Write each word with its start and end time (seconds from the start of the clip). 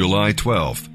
July 0.00 0.32
12th. 0.32 0.88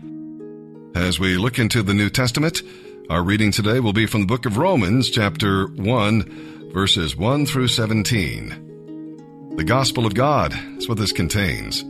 As 0.98 1.20
we 1.20 1.38
look 1.38 1.60
into 1.60 1.84
the 1.84 1.94
New 1.94 2.10
Testament, 2.10 2.64
our 3.08 3.22
reading 3.22 3.52
today 3.52 3.80
will 3.80 3.94
be 3.94 4.08
from 4.08 4.22
the 4.22 4.26
book 4.26 4.48
of 4.48 4.58
Romans, 4.58 5.12
chapter 5.12 5.68
1, 5.68 6.72
verses 6.74 7.16
1 7.16 7.46
through 7.46 7.68
17. 7.68 9.54
The 9.58 9.64
gospel 9.64 10.08
of 10.08 10.16
God 10.16 10.56
is 10.80 10.90
what 10.90 10.98
this 10.98 11.12
contains. 11.12 11.84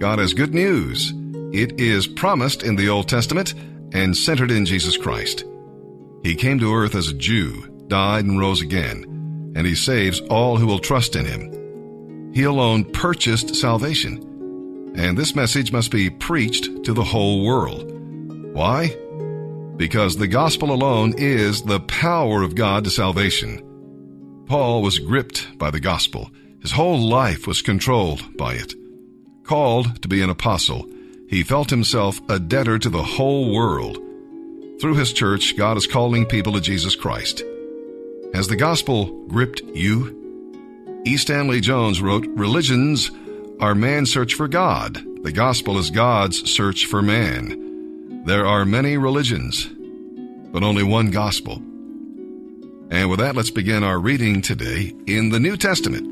God 0.00 0.18
has 0.18 0.34
good 0.34 0.52
news. 0.52 1.12
It 1.52 1.78
is 1.78 2.08
promised 2.08 2.64
in 2.64 2.74
the 2.74 2.88
Old 2.88 3.08
Testament 3.08 3.54
and 3.92 4.16
centered 4.16 4.50
in 4.50 4.66
Jesus 4.66 4.96
Christ. 4.96 5.44
He 6.24 6.34
came 6.34 6.58
to 6.58 6.74
earth 6.74 6.96
as 6.96 7.10
a 7.10 7.14
Jew, 7.14 7.84
died, 7.86 8.24
and 8.24 8.40
rose 8.40 8.60
again, 8.60 9.52
and 9.54 9.64
he 9.64 9.76
saves 9.76 10.18
all 10.22 10.56
who 10.56 10.66
will 10.66 10.80
trust 10.80 11.14
in 11.14 11.26
him. 11.26 12.32
He 12.34 12.42
alone 12.42 12.86
purchased 12.86 13.54
salvation, 13.54 14.26
and 14.96 15.16
this 15.16 15.34
message 15.34 15.72
must 15.72 15.90
be 15.90 16.10
preached 16.10 16.84
to 16.84 16.92
the 16.92 17.04
whole 17.04 17.44
world. 17.44 17.90
Why? 18.54 18.96
because 19.80 20.18
the 20.18 20.28
gospel 20.28 20.72
alone 20.72 21.14
is 21.16 21.62
the 21.62 21.80
power 21.80 22.42
of 22.42 22.54
God 22.54 22.84
to 22.84 22.90
salvation. 22.90 24.44
Paul 24.44 24.82
was 24.82 24.98
gripped 24.98 25.56
by 25.56 25.70
the 25.70 25.80
gospel. 25.80 26.30
His 26.60 26.72
whole 26.72 26.98
life 26.98 27.46
was 27.46 27.62
controlled 27.62 28.36
by 28.36 28.56
it. 28.56 28.74
Called 29.42 30.02
to 30.02 30.06
be 30.06 30.20
an 30.20 30.28
apostle, 30.28 30.86
he 31.30 31.42
felt 31.42 31.70
himself 31.70 32.20
a 32.28 32.38
debtor 32.38 32.78
to 32.78 32.90
the 32.90 33.02
whole 33.02 33.54
world. 33.54 33.96
Through 34.82 34.96
his 34.96 35.14
church, 35.14 35.56
God 35.56 35.78
is 35.78 35.86
calling 35.86 36.26
people 36.26 36.52
to 36.52 36.60
Jesus 36.60 36.94
Christ. 36.94 37.42
Has 38.34 38.48
the 38.48 38.56
gospel 38.56 39.24
gripped 39.28 39.62
you? 39.74 41.00
E. 41.06 41.16
Stanley 41.16 41.62
Jones 41.62 42.02
wrote, 42.02 42.26
Religions 42.26 43.10
are 43.60 43.74
man's 43.74 44.10
search 44.10 44.34
for 44.34 44.48
God. 44.48 45.04
The 45.22 45.32
gospel 45.32 45.76
is 45.76 45.90
God's 45.90 46.50
search 46.50 46.86
for 46.86 47.02
man. 47.02 48.22
There 48.24 48.46
are 48.46 48.64
many 48.64 48.96
religions, 48.96 49.68
but 50.50 50.62
only 50.62 50.82
one 50.82 51.10
gospel. 51.10 51.56
And 52.90 53.10
with 53.10 53.18
that, 53.18 53.36
let's 53.36 53.50
begin 53.50 53.84
our 53.84 53.98
reading 53.98 54.40
today 54.40 54.94
in 55.06 55.28
the 55.28 55.38
New 55.38 55.58
Testament. 55.58 56.06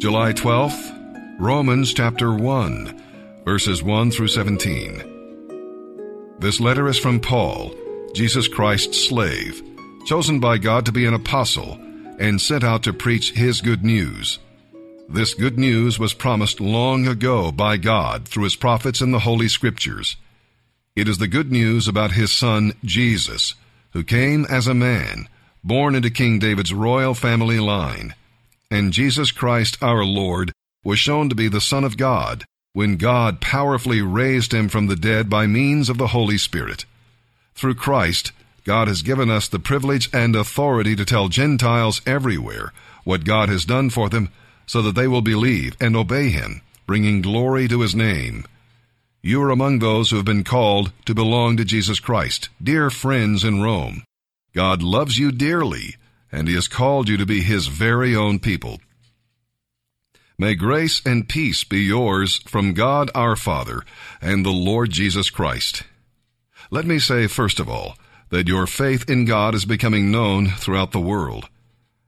July 0.00 0.32
12th, 0.32 1.40
Romans 1.40 1.92
chapter 1.92 2.32
1, 2.32 3.42
verses 3.44 3.82
1 3.82 4.12
through 4.12 4.28
17. 4.28 5.02
This 6.38 6.60
letter 6.60 6.86
is 6.86 6.98
from 6.98 7.18
Paul, 7.18 7.74
Jesus 8.14 8.46
Christ's 8.46 9.08
slave, 9.08 9.62
chosen 10.06 10.38
by 10.38 10.58
God 10.58 10.86
to 10.86 10.92
be 10.92 11.06
an 11.06 11.14
apostle 11.14 11.76
and 12.18 12.40
sent 12.40 12.64
out 12.64 12.82
to 12.84 12.92
preach 12.92 13.32
his 13.32 13.60
good 13.60 13.84
news 13.84 14.38
this 15.12 15.34
good 15.34 15.58
news 15.58 15.98
was 15.98 16.14
promised 16.14 16.58
long 16.58 17.06
ago 17.06 17.52
by 17.52 17.76
God 17.76 18.26
through 18.26 18.44
his 18.44 18.56
prophets 18.56 19.02
in 19.02 19.10
the 19.10 19.18
Holy 19.18 19.46
Scriptures. 19.46 20.16
It 20.96 21.06
is 21.06 21.18
the 21.18 21.28
good 21.28 21.52
news 21.52 21.86
about 21.86 22.12
his 22.12 22.32
son, 22.32 22.72
Jesus, 22.82 23.54
who 23.90 24.04
came 24.04 24.46
as 24.46 24.66
a 24.66 24.72
man, 24.72 25.28
born 25.62 25.94
into 25.94 26.08
King 26.08 26.38
David's 26.38 26.72
royal 26.72 27.12
family 27.12 27.60
line. 27.60 28.14
And 28.70 28.94
Jesus 28.94 29.32
Christ 29.32 29.76
our 29.82 30.02
Lord 30.02 30.50
was 30.82 30.98
shown 30.98 31.28
to 31.28 31.34
be 31.34 31.48
the 31.48 31.60
Son 31.60 31.84
of 31.84 31.98
God 31.98 32.46
when 32.72 32.96
God 32.96 33.42
powerfully 33.42 34.00
raised 34.00 34.54
him 34.54 34.70
from 34.70 34.86
the 34.86 34.96
dead 34.96 35.28
by 35.28 35.46
means 35.46 35.90
of 35.90 35.98
the 35.98 36.08
Holy 36.08 36.38
Spirit. 36.38 36.86
Through 37.54 37.74
Christ, 37.74 38.32
God 38.64 38.88
has 38.88 39.02
given 39.02 39.30
us 39.30 39.48
the 39.48 39.58
privilege 39.58 40.08
and 40.12 40.36
authority 40.36 40.94
to 40.96 41.04
tell 41.04 41.28
Gentiles 41.28 42.00
everywhere 42.06 42.72
what 43.04 43.24
God 43.24 43.48
has 43.48 43.64
done 43.64 43.90
for 43.90 44.08
them 44.08 44.30
so 44.66 44.82
that 44.82 44.94
they 44.94 45.08
will 45.08 45.22
believe 45.22 45.76
and 45.80 45.96
obey 45.96 46.28
him, 46.28 46.62
bringing 46.86 47.22
glory 47.22 47.66
to 47.68 47.80
his 47.80 47.94
name. 47.94 48.44
You 49.20 49.42
are 49.42 49.50
among 49.50 49.78
those 49.78 50.10
who 50.10 50.16
have 50.16 50.24
been 50.24 50.44
called 50.44 50.92
to 51.06 51.14
belong 51.14 51.56
to 51.56 51.64
Jesus 51.64 52.00
Christ, 52.00 52.48
dear 52.62 52.90
friends 52.90 53.44
in 53.44 53.62
Rome. 53.62 54.04
God 54.54 54.82
loves 54.82 55.18
you 55.18 55.32
dearly, 55.32 55.96
and 56.30 56.48
he 56.48 56.54
has 56.54 56.68
called 56.68 57.08
you 57.08 57.16
to 57.16 57.26
be 57.26 57.40
his 57.40 57.66
very 57.66 58.14
own 58.14 58.38
people. 58.38 58.80
May 60.38 60.54
grace 60.54 61.00
and 61.04 61.28
peace 61.28 61.62
be 61.62 61.80
yours 61.80 62.40
from 62.48 62.74
God 62.74 63.10
our 63.14 63.36
Father 63.36 63.82
and 64.20 64.44
the 64.44 64.50
Lord 64.50 64.90
Jesus 64.90 65.30
Christ. 65.30 65.84
Let 66.70 66.84
me 66.84 66.98
say, 66.98 67.26
first 67.26 67.60
of 67.60 67.68
all, 67.68 67.96
that 68.32 68.48
your 68.48 68.66
faith 68.66 69.10
in 69.10 69.26
God 69.26 69.54
is 69.54 69.66
becoming 69.66 70.10
known 70.10 70.48
throughout 70.48 70.90
the 70.92 70.98
world. 70.98 71.50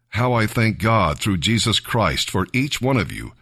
How 0.08 0.32
I 0.32 0.46
thank 0.46 0.78
God 0.78 1.18
through 1.18 1.36
Jesus 1.36 1.80
Christ 1.80 2.30
for 2.30 2.46
each 2.54 2.80
one 2.80 2.96
of 2.96 3.12
you. 3.12 3.34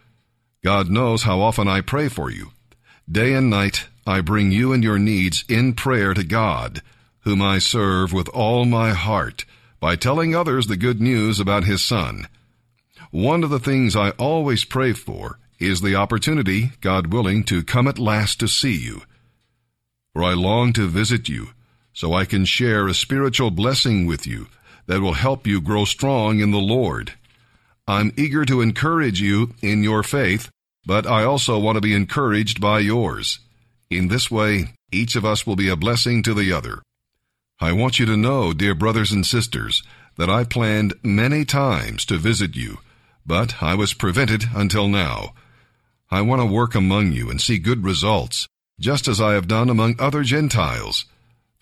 God 0.65 0.89
knows 0.89 1.23
how 1.23 1.39
often 1.39 1.65
I 1.65 1.79
pray 1.79 2.09
for 2.09 2.29
you. 2.29 2.51
Day 3.09 3.33
and 3.35 3.49
night 3.49 3.87
I 4.05 4.19
bring 4.19 4.51
you 4.51 4.73
and 4.73 4.83
your 4.83 4.99
needs 4.99 5.45
in 5.47 5.75
prayer 5.75 6.13
to 6.13 6.25
God, 6.25 6.81
whom 7.21 7.41
I 7.41 7.59
serve 7.59 8.11
with 8.11 8.27
all 8.29 8.65
my 8.65 8.89
heart 8.89 9.45
by 9.79 9.95
telling 9.95 10.35
others 10.35 10.67
the 10.67 10.75
good 10.75 10.99
news 10.99 11.39
about 11.39 11.63
His 11.63 11.85
Son. 11.85 12.27
One 13.11 13.45
of 13.45 13.49
the 13.49 13.59
things 13.59 13.95
I 13.95 14.09
always 14.11 14.65
pray 14.65 14.91
for 14.91 15.39
is 15.57 15.79
the 15.79 15.95
opportunity, 15.95 16.73
God 16.81 17.13
willing, 17.13 17.45
to 17.45 17.63
come 17.63 17.87
at 17.87 17.97
last 17.97 18.41
to 18.41 18.47
see 18.49 18.75
you. 18.75 19.03
For 20.11 20.21
I 20.21 20.33
long 20.33 20.73
to 20.73 20.87
visit 20.89 21.29
you, 21.29 21.51
so 21.93 22.13
I 22.13 22.25
can 22.25 22.45
share 22.45 22.87
a 22.87 22.93
spiritual 22.93 23.51
blessing 23.51 24.05
with 24.05 24.25
you 24.25 24.47
that 24.87 24.99
will 24.99 25.13
help 25.13 25.47
you 25.47 25.61
grow 25.61 25.85
strong 25.85 26.39
in 26.39 26.51
the 26.51 26.57
Lord. 26.57 27.13
I'm 27.87 28.13
eager 28.17 28.43
to 28.45 28.61
encourage 28.61 29.21
you 29.21 29.53
in 29.61 29.83
your 29.83 30.03
faith, 30.03 30.49
but 30.85 31.05
I 31.05 31.23
also 31.23 31.59
want 31.59 31.75
to 31.75 31.81
be 31.81 31.93
encouraged 31.93 32.59
by 32.59 32.79
yours. 32.79 33.39
In 33.89 34.07
this 34.07 34.31
way, 34.31 34.73
each 34.91 35.15
of 35.15 35.23
us 35.23 35.45
will 35.45 35.55
be 35.55 35.69
a 35.69 35.75
blessing 35.75 36.23
to 36.23 36.33
the 36.33 36.51
other. 36.51 36.81
I 37.59 37.71
want 37.71 37.99
you 37.99 38.05
to 38.07 38.17
know, 38.17 38.51
dear 38.51 38.73
brothers 38.73 39.11
and 39.11 39.25
sisters, 39.25 39.83
that 40.17 40.29
I 40.29 40.43
planned 40.43 40.95
many 41.03 41.45
times 41.45 42.05
to 42.05 42.17
visit 42.17 42.55
you, 42.55 42.79
but 43.25 43.61
I 43.61 43.75
was 43.75 43.93
prevented 43.93 44.45
until 44.55 44.87
now. 44.87 45.33
I 46.11 46.21
want 46.21 46.41
to 46.41 46.45
work 46.45 46.75
among 46.75 47.13
you 47.13 47.29
and 47.29 47.39
see 47.39 47.57
good 47.57 47.83
results, 47.83 48.47
just 48.79 49.07
as 49.07 49.21
I 49.21 49.33
have 49.33 49.47
done 49.47 49.69
among 49.69 49.95
other 49.99 50.23
Gentiles 50.23 51.05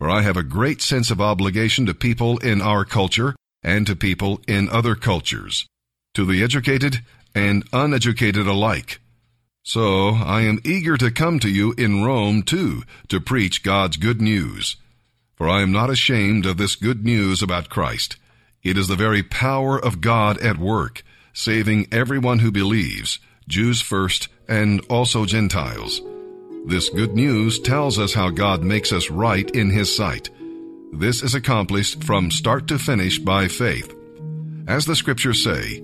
for 0.01 0.09
I 0.09 0.23
have 0.23 0.35
a 0.35 0.41
great 0.41 0.81
sense 0.81 1.11
of 1.11 1.21
obligation 1.21 1.85
to 1.85 1.93
people 1.93 2.39
in 2.39 2.59
our 2.59 2.83
culture 2.83 3.35
and 3.61 3.85
to 3.85 3.95
people 3.95 4.41
in 4.47 4.67
other 4.67 4.95
cultures, 4.95 5.67
to 6.15 6.25
the 6.25 6.41
educated 6.41 7.03
and 7.35 7.63
uneducated 7.71 8.47
alike. 8.47 8.99
So 9.61 10.15
I 10.15 10.41
am 10.41 10.59
eager 10.65 10.97
to 10.97 11.11
come 11.11 11.37
to 11.41 11.49
you 11.51 11.75
in 11.77 12.03
Rome 12.03 12.41
too, 12.41 12.81
to 13.09 13.21
preach 13.21 13.61
God's 13.61 13.97
good 13.97 14.19
news. 14.19 14.75
For 15.35 15.47
I 15.47 15.61
am 15.61 15.71
not 15.71 15.91
ashamed 15.91 16.47
of 16.47 16.57
this 16.57 16.75
good 16.75 17.05
news 17.05 17.43
about 17.43 17.69
Christ. 17.69 18.15
It 18.63 18.79
is 18.79 18.87
the 18.87 18.95
very 18.95 19.21
power 19.21 19.77
of 19.77 20.01
God 20.01 20.39
at 20.39 20.57
work, 20.57 21.03
saving 21.31 21.85
everyone 21.91 22.39
who 22.39 22.51
believes, 22.51 23.19
Jews 23.47 23.83
first 23.83 24.29
and 24.47 24.83
also 24.89 25.25
Gentiles. 25.27 26.01
This 26.63 26.89
good 26.89 27.15
news 27.15 27.59
tells 27.59 27.97
us 27.97 28.13
how 28.13 28.29
God 28.29 28.63
makes 28.63 28.91
us 28.91 29.09
right 29.09 29.49
in 29.49 29.71
His 29.71 29.93
sight. 29.95 30.29
This 30.93 31.23
is 31.23 31.33
accomplished 31.33 32.03
from 32.03 32.29
start 32.29 32.67
to 32.67 32.77
finish 32.77 33.17
by 33.17 33.47
faith. 33.47 33.95
As 34.67 34.85
the 34.85 34.95
scriptures 34.95 35.43
say, 35.43 35.83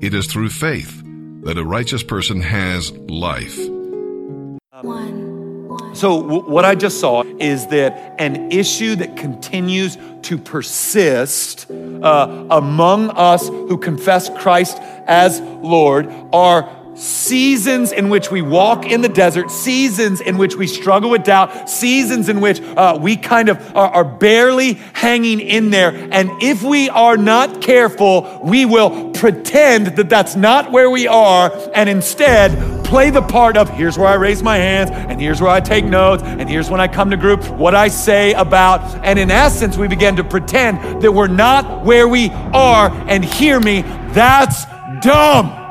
it 0.00 0.14
is 0.14 0.26
through 0.26 0.50
faith 0.50 1.02
that 1.42 1.58
a 1.58 1.64
righteous 1.64 2.04
person 2.04 2.40
has 2.40 2.92
life. 2.92 3.56
So, 5.94 6.22
w- 6.22 6.48
what 6.48 6.64
I 6.64 6.74
just 6.76 7.00
saw 7.00 7.24
is 7.40 7.66
that 7.68 8.14
an 8.20 8.52
issue 8.52 8.94
that 8.96 9.16
continues 9.16 9.98
to 10.22 10.38
persist 10.38 11.70
uh, 11.70 12.46
among 12.50 13.10
us 13.10 13.48
who 13.48 13.78
confess 13.78 14.30
Christ 14.38 14.78
as 15.06 15.40
Lord 15.40 16.06
are 16.32 16.83
seasons 16.94 17.92
in 17.92 18.08
which 18.08 18.30
we 18.30 18.42
walk 18.42 18.86
in 18.86 19.00
the 19.00 19.08
desert, 19.08 19.50
seasons 19.50 20.20
in 20.20 20.38
which 20.38 20.56
we 20.56 20.66
struggle 20.66 21.10
with 21.10 21.24
doubt, 21.24 21.68
seasons 21.68 22.28
in 22.28 22.40
which 22.40 22.60
uh, 22.60 22.98
we 23.00 23.16
kind 23.16 23.48
of 23.48 23.76
are, 23.76 23.90
are, 23.90 24.04
barely 24.04 24.74
hanging 24.92 25.40
in 25.40 25.70
there. 25.70 25.90
And 26.12 26.30
if 26.42 26.62
we 26.62 26.88
are 26.88 27.16
not 27.16 27.60
careful, 27.60 28.40
we 28.44 28.64
will 28.64 29.10
pretend 29.10 29.88
that 29.88 30.08
that's 30.08 30.36
not 30.36 30.70
where 30.70 30.90
we 30.90 31.06
are 31.06 31.50
and 31.74 31.88
instead 31.88 32.84
play 32.84 33.10
the 33.10 33.22
part 33.22 33.56
of 33.56 33.68
here's 33.70 33.98
where 33.98 34.06
I 34.06 34.14
raise 34.14 34.42
my 34.42 34.56
hands 34.56 34.90
and 34.92 35.20
here's 35.20 35.40
where 35.40 35.50
I 35.50 35.60
take 35.60 35.84
notes 35.84 36.22
and 36.22 36.48
here's 36.48 36.70
when 36.70 36.80
I 36.80 36.86
come 36.86 37.10
to 37.10 37.16
group 37.16 37.44
what 37.50 37.74
I 37.74 37.88
say 37.88 38.34
about. 38.34 38.82
And 39.04 39.18
in 39.18 39.30
essence, 39.30 39.76
we 39.76 39.88
begin 39.88 40.16
to 40.16 40.24
pretend 40.24 41.02
that 41.02 41.10
we're 41.10 41.26
not 41.26 41.84
where 41.84 42.06
we 42.06 42.30
are. 42.30 42.90
And 43.08 43.24
hear 43.24 43.58
me, 43.58 43.82
that's 44.12 44.66
dumb. 45.00 45.63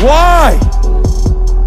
Why? 0.00 0.58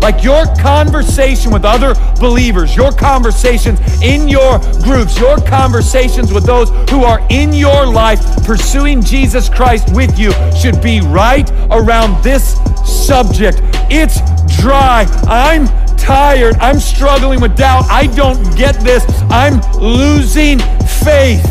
Like 0.01 0.23
your 0.23 0.45
conversation 0.55 1.51
with 1.51 1.63
other 1.63 1.93
believers, 2.19 2.75
your 2.75 2.91
conversations 2.91 3.79
in 4.01 4.27
your 4.27 4.57
groups, 4.83 5.19
your 5.19 5.37
conversations 5.41 6.33
with 6.33 6.45
those 6.45 6.69
who 6.89 7.03
are 7.03 7.25
in 7.29 7.53
your 7.53 7.85
life 7.85 8.19
pursuing 8.43 9.03
Jesus 9.03 9.47
Christ 9.47 9.93
with 9.93 10.17
you 10.17 10.31
should 10.59 10.81
be 10.81 11.01
right 11.01 11.49
around 11.69 12.23
this 12.23 12.57
subject. 13.05 13.59
It's 13.91 14.19
dry. 14.59 15.05
I'm 15.27 15.67
tired. 15.97 16.55
I'm 16.55 16.79
struggling 16.79 17.41
with 17.41 17.55
doubt. 17.55 17.85
I 17.89 18.07
don't 18.07 18.41
get 18.57 18.79
this. 18.79 19.05
I'm 19.29 19.61
losing 19.79 20.57
faith. 21.03 21.45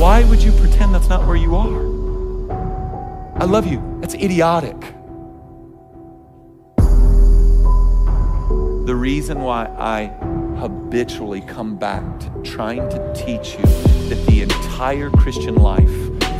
Why 0.00 0.24
would 0.28 0.42
you 0.42 0.52
pretend 0.52 0.94
that's 0.94 1.08
not 1.08 1.26
where 1.26 1.36
you 1.36 1.54
are? 1.54 1.95
I 3.38 3.44
love 3.44 3.66
you. 3.66 3.98
That's 4.00 4.14
idiotic. 4.14 4.80
The 8.86 8.94
reason 8.94 9.42
why 9.42 9.66
I 9.78 10.06
habitually 10.58 11.42
come 11.42 11.76
back 11.76 12.02
to 12.20 12.42
trying 12.42 12.88
to 12.88 13.12
teach 13.14 13.58
you 13.58 13.64
that 14.08 14.24
the 14.26 14.40
entire 14.40 15.10
Christian 15.10 15.56
life, 15.56 15.90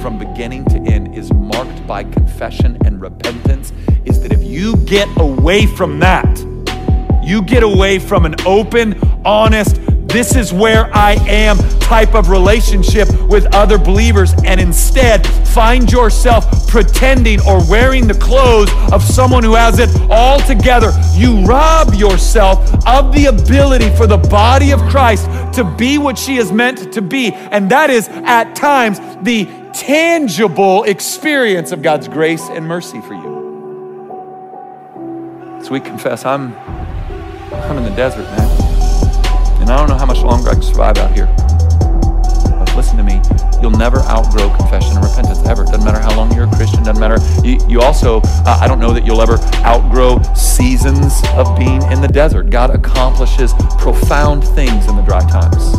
from 0.00 0.18
beginning 0.18 0.64
to 0.66 0.78
end, 0.78 1.14
is 1.14 1.30
marked 1.34 1.86
by 1.86 2.02
confession 2.02 2.78
and 2.86 2.98
repentance 3.02 3.74
is 4.06 4.22
that 4.22 4.32
if 4.32 4.42
you 4.42 4.74
get 4.86 5.06
away 5.20 5.66
from 5.66 5.98
that, 5.98 6.38
you 7.22 7.42
get 7.42 7.62
away 7.62 7.98
from 7.98 8.24
an 8.24 8.36
open, 8.46 8.98
honest, 9.22 9.80
this 10.16 10.34
is 10.34 10.50
where 10.50 10.88
I 10.96 11.12
am 11.28 11.58
type 11.80 12.14
of 12.14 12.30
relationship 12.30 13.06
with 13.28 13.54
other 13.54 13.76
believers, 13.76 14.32
and 14.44 14.58
instead 14.58 15.26
find 15.48 15.92
yourself 15.92 16.66
pretending 16.68 17.38
or 17.42 17.62
wearing 17.68 18.06
the 18.06 18.14
clothes 18.14 18.70
of 18.92 19.02
someone 19.02 19.44
who 19.44 19.54
has 19.54 19.78
it 19.78 19.90
all 20.08 20.40
together, 20.40 20.90
you 21.12 21.44
rob 21.44 21.92
yourself 21.92 22.58
of 22.86 23.14
the 23.14 23.26
ability 23.26 23.94
for 23.94 24.06
the 24.06 24.16
body 24.16 24.72
of 24.72 24.80
Christ 24.88 25.26
to 25.52 25.64
be 25.76 25.98
what 25.98 26.16
she 26.16 26.38
is 26.38 26.50
meant 26.50 26.94
to 26.94 27.02
be. 27.02 27.34
And 27.34 27.70
that 27.70 27.90
is 27.90 28.08
at 28.08 28.56
times 28.56 28.98
the 29.20 29.44
tangible 29.74 30.84
experience 30.84 31.72
of 31.72 31.82
God's 31.82 32.08
grace 32.08 32.48
and 32.48 32.66
mercy 32.66 33.02
for 33.02 33.12
you. 33.12 33.36
So 35.62 35.72
we 35.72 35.80
confess, 35.80 36.24
I'm, 36.24 36.56
I'm 36.56 37.76
in 37.76 37.84
the 37.84 37.90
desert, 37.90 38.22
man. 38.22 38.55
And 39.66 39.74
I 39.74 39.78
don't 39.78 39.88
know 39.88 39.98
how 39.98 40.06
much 40.06 40.18
longer 40.18 40.50
I 40.50 40.52
can 40.52 40.62
survive 40.62 40.96
out 40.96 41.10
here. 41.10 41.26
But 41.26 42.72
listen 42.76 42.96
to 42.98 43.02
me. 43.02 43.20
You'll 43.60 43.76
never 43.76 43.98
outgrow 44.02 44.54
confession 44.54 44.94
and 44.94 45.04
repentance 45.04 45.44
ever. 45.44 45.64
Doesn't 45.64 45.82
matter 45.82 45.98
how 45.98 46.16
long 46.16 46.32
you're 46.32 46.44
a 46.46 46.54
Christian. 46.54 46.84
Doesn't 46.84 47.00
matter. 47.00 47.18
You, 47.44 47.58
you 47.66 47.80
also, 47.80 48.20
uh, 48.22 48.60
I 48.62 48.68
don't 48.68 48.78
know 48.78 48.92
that 48.92 49.04
you'll 49.04 49.20
ever 49.20 49.38
outgrow 49.66 50.22
seasons 50.34 51.20
of 51.34 51.58
being 51.58 51.82
in 51.90 52.00
the 52.00 52.06
desert. 52.06 52.48
God 52.48 52.70
accomplishes 52.70 53.54
profound 53.80 54.44
things 54.44 54.86
in 54.86 54.94
the 54.94 55.02
dry 55.02 55.18
times. 55.28 55.74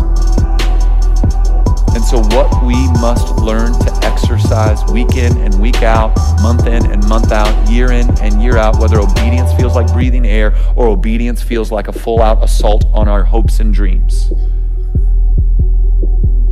And 1.95 2.03
so, 2.03 2.19
what 2.35 2.65
we 2.65 2.75
must 2.99 3.37
learn 3.37 3.71
to 3.71 4.06
exercise 4.17 4.83
week 4.91 5.15
in 5.15 5.37
and 5.37 5.61
week 5.61 5.83
out, 5.83 6.15
month 6.41 6.65
in 6.65 6.83
and 6.91 7.07
month 7.07 7.31
out, 7.31 7.69
year 7.69 7.91
in 7.91 8.09
and 8.19 8.41
year 8.41 8.57
out, 8.57 8.79
whether 8.79 8.99
obedience 8.99 9.53
feels 9.53 9.75
like 9.75 9.85
breathing 9.93 10.25
air 10.25 10.55
or 10.75 10.87
obedience 10.87 11.43
feels 11.43 11.71
like 11.71 11.87
a 11.87 11.93
full 11.93 12.19
out 12.19 12.43
assault 12.43 12.83
on 12.93 13.07
our 13.07 13.23
hopes 13.23 13.59
and 13.59 13.75
dreams, 13.75 14.31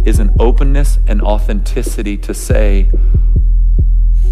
is 0.08 0.20
an 0.20 0.36
openness 0.40 1.00
and 1.08 1.24
authenticity 1.24 2.16
to 2.18 2.36
say, 2.36 2.92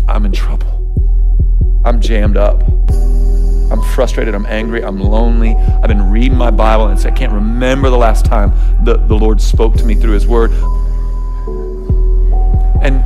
I'm 0.07 0.25
in 0.25 0.31
trouble. 0.31 1.81
I'm 1.86 2.00
jammed 2.00 2.38
up. 2.38 2.62
I'm 2.62 3.81
frustrated. 3.95 4.36
I'm 4.36 4.45
angry. 4.45 4.86
I'm 4.86 5.00
lonely. 5.00 5.56
I've 5.56 5.88
been 5.88 6.12
reading 6.12 6.38
my 6.38 6.51
Bible 6.51 6.88
and 6.88 7.00
I 7.03 7.09
can't 7.09 7.33
remember 7.33 7.89
the 7.89 7.97
last 7.97 8.25
time 8.25 8.53
the, 8.86 8.97
the 8.97 9.15
Lord 9.15 9.41
spoke 9.41 9.74
to 9.77 9.86
me 9.86 9.95
through 9.95 10.13
His 10.13 10.27
Word. 10.27 10.51
And 12.83 13.03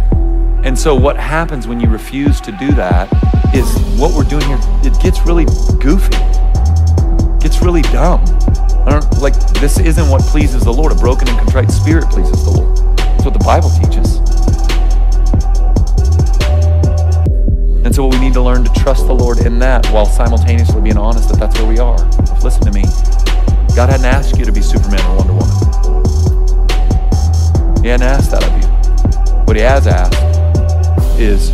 and 0.68 0.78
so 0.78 0.94
what 0.94 1.16
happens 1.16 1.66
when 1.66 1.80
you 1.80 1.88
refuse 1.88 2.42
to 2.42 2.52
do 2.52 2.74
that 2.74 3.08
is 3.56 3.66
what 3.98 4.14
we're 4.14 4.28
doing 4.28 4.46
here, 4.48 4.60
it 4.84 5.02
gets 5.02 5.26
really 5.26 5.46
goofy. 5.80 6.14
It 6.14 7.42
gets 7.42 7.62
really 7.62 7.84
dumb. 7.84 8.22
I 8.86 8.92
don't 8.92 9.18
like 9.20 9.34
this 9.62 9.80
isn't 9.80 10.10
what 10.10 10.24
pleases 10.24 10.66
the 10.66 10.74
Lord. 10.74 10.92
A 10.92 10.96
broken 10.96 11.30
and 11.30 11.38
contrite 11.38 11.72
spirit 11.72 12.10
pleases 12.10 12.44
the 12.44 12.52
Lord. 12.52 12.76
That's 12.98 13.24
what 13.24 13.34
the 13.34 13.46
Bible 13.46 13.70
teaches. 13.70 14.18
And 17.86 17.96
so, 17.96 18.04
what 18.04 18.16
we 18.16 18.20
need 18.20 18.34
to 18.34 18.42
learn 18.42 18.66
to 18.66 18.74
trust 18.74 19.08
the 19.08 19.16
Lord 19.16 19.38
in 19.46 19.60
that 19.60 19.88
while 19.88 20.06
simultaneously 20.06 20.82
being 20.82 20.98
honest 20.98 21.30
that 21.30 21.40
that's 21.40 21.58
where 21.62 21.70
we 21.70 21.80
are. 21.80 21.98
Listen 22.44 22.64
to 22.64 22.74
me. 22.74 22.84
God 23.74 23.88
hadn't 23.88 24.06
asked 24.06 24.38
you 24.38 24.44
to 24.44 24.52
be 24.52 24.62
Superman 24.62 25.00
or 25.12 25.16
Wonder 25.16 25.32
Woman. 25.32 25.48
He 27.82 27.88
hadn't 27.88 28.06
asked 28.06 28.32
that 28.32 28.44
of 28.44 28.52
you. 28.62 28.68
What 29.46 29.56
he 29.56 29.62
has 29.62 29.88
asked 29.88 30.37
is 31.20 31.50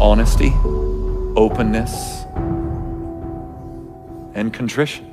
honesty, 0.00 0.52
openness, 1.36 2.22
and 4.34 4.54
contrition. 4.54 5.08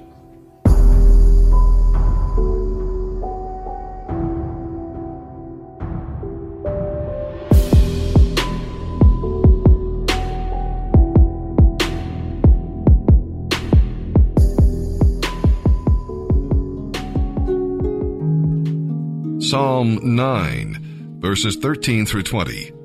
Psalm 19.41 20.15
9 20.15 21.17
verses 21.19 21.57
13 21.57 22.05
through 22.05 22.23
20. 22.23 22.78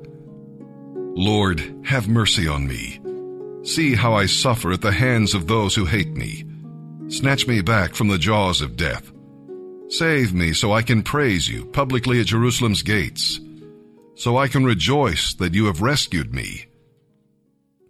Lord, 1.17 1.63
have 1.85 2.09
mercy 2.09 2.45
on 2.45 2.67
me. 2.67 2.99
See 3.63 3.95
how 3.95 4.13
I 4.13 4.25
suffer 4.25 4.73
at 4.73 4.81
the 4.81 4.91
hands 4.91 5.33
of 5.33 5.47
those 5.47 5.73
who 5.73 5.85
hate 5.85 6.13
me. 6.15 6.43
Snatch 7.07 7.47
me 7.47 7.61
back 7.61 7.95
from 7.95 8.09
the 8.09 8.17
jaws 8.17 8.61
of 8.61 8.75
death. 8.75 9.13
Save 9.87 10.33
me 10.33 10.51
so 10.51 10.73
I 10.73 10.81
can 10.81 11.03
praise 11.03 11.47
you 11.47 11.67
publicly 11.67 12.19
at 12.19 12.25
Jerusalem's 12.25 12.83
gates, 12.83 13.39
so 14.15 14.35
I 14.35 14.49
can 14.49 14.65
rejoice 14.65 15.33
that 15.35 15.53
you 15.53 15.67
have 15.67 15.81
rescued 15.81 16.33
me. 16.33 16.65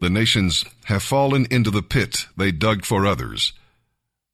The 0.02 0.10
nations 0.12 0.64
have 0.86 1.02
fallen 1.02 1.48
into 1.50 1.72
the 1.72 1.82
pit 1.82 2.28
they 2.38 2.52
dug 2.52 2.86
for 2.86 3.08
others. 3.08 3.54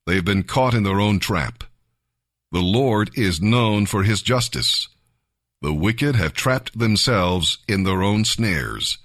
They 0.05 0.15
have 0.15 0.25
been 0.25 0.43
caught 0.43 0.73
in 0.73 0.83
their 0.83 0.99
own 0.99 1.19
trap. 1.19 1.63
The 2.51 2.59
Lord 2.59 3.11
is 3.15 3.41
known 3.41 3.85
for 3.85 4.03
his 4.03 4.21
justice. 4.21 4.89
The 5.61 5.73
wicked 5.73 6.15
have 6.15 6.33
trapped 6.33 6.77
themselves 6.77 7.59
in 7.67 7.83
their 7.83 8.01
own 8.01 8.25
snares. 8.25 8.97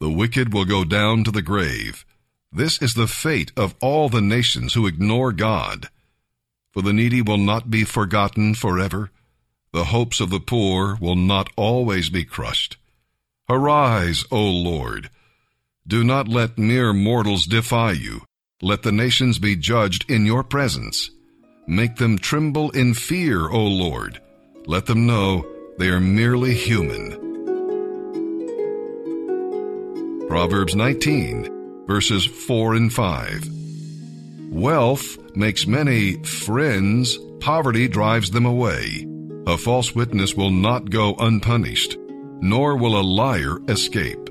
The 0.00 0.10
wicked 0.10 0.52
will 0.52 0.66
go 0.66 0.84
down 0.84 1.24
to 1.24 1.30
the 1.30 1.40
grave. 1.40 2.04
This 2.52 2.82
is 2.82 2.92
the 2.92 3.06
fate 3.06 3.52
of 3.56 3.74
all 3.80 4.10
the 4.10 4.20
nations 4.20 4.74
who 4.74 4.86
ignore 4.86 5.32
God. 5.32 5.88
For 6.72 6.82
the 6.82 6.92
needy 6.92 7.22
will 7.22 7.38
not 7.38 7.70
be 7.70 7.84
forgotten 7.84 8.54
forever. 8.54 9.10
The 9.72 9.84
hopes 9.84 10.20
of 10.20 10.28
the 10.28 10.40
poor 10.40 10.98
will 11.00 11.16
not 11.16 11.48
always 11.56 12.10
be 12.10 12.24
crushed. 12.24 12.76
Arise, 13.48 14.24
O 14.30 14.42
Lord. 14.42 15.08
Do 15.86 16.04
not 16.04 16.28
let 16.28 16.58
mere 16.58 16.92
mortals 16.92 17.46
defy 17.46 17.92
you. 17.92 18.22
Let 18.60 18.82
the 18.82 18.92
nations 18.92 19.38
be 19.38 19.56
judged 19.56 20.10
in 20.10 20.26
your 20.26 20.44
presence. 20.44 21.10
Make 21.66 21.96
them 21.96 22.18
tremble 22.18 22.70
in 22.70 22.92
fear, 22.92 23.48
O 23.48 23.64
Lord. 23.64 24.20
Let 24.66 24.86
them 24.86 25.06
know 25.06 25.51
they 25.78 25.88
are 25.88 26.00
merely 26.00 26.54
human. 26.54 27.18
Proverbs 30.28 30.74
19, 30.74 31.86
verses 31.86 32.24
4 32.24 32.74
and 32.74 32.92
5. 32.92 33.48
Wealth 34.50 35.18
makes 35.36 35.66
many 35.66 36.22
friends, 36.24 37.18
poverty 37.40 37.88
drives 37.88 38.30
them 38.30 38.46
away. 38.46 39.06
A 39.46 39.56
false 39.56 39.94
witness 39.94 40.34
will 40.34 40.50
not 40.50 40.90
go 40.90 41.14
unpunished, 41.18 41.96
nor 42.40 42.76
will 42.76 42.98
a 42.98 43.02
liar 43.02 43.58
escape. 43.68 44.28